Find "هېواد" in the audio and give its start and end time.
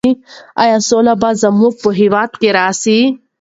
1.99-2.31